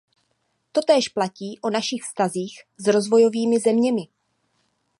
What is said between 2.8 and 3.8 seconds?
rozvojovými